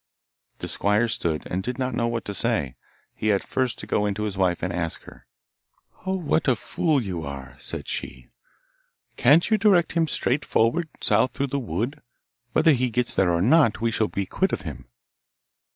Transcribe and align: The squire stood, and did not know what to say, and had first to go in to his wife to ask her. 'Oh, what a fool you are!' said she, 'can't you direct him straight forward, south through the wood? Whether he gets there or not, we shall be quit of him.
The 0.57 0.67
squire 0.67 1.07
stood, 1.07 1.45
and 1.45 1.61
did 1.61 1.77
not 1.77 1.93
know 1.93 2.07
what 2.07 2.25
to 2.25 2.33
say, 2.33 2.75
and 3.19 3.29
had 3.29 3.43
first 3.43 3.77
to 3.77 3.85
go 3.85 4.07
in 4.07 4.15
to 4.15 4.23
his 4.23 4.35
wife 4.35 4.61
to 4.61 4.75
ask 4.75 5.03
her. 5.03 5.27
'Oh, 6.07 6.15
what 6.15 6.47
a 6.47 6.55
fool 6.55 6.99
you 6.99 7.21
are!' 7.21 7.53
said 7.59 7.87
she, 7.87 8.27
'can't 9.15 9.51
you 9.51 9.59
direct 9.59 9.91
him 9.91 10.07
straight 10.07 10.43
forward, 10.43 10.89
south 11.01 11.33
through 11.33 11.51
the 11.53 11.59
wood? 11.59 12.01
Whether 12.53 12.71
he 12.71 12.89
gets 12.89 13.13
there 13.13 13.31
or 13.31 13.43
not, 13.43 13.79
we 13.79 13.91
shall 13.91 14.07
be 14.07 14.25
quit 14.25 14.51
of 14.51 14.61
him. 14.63 14.87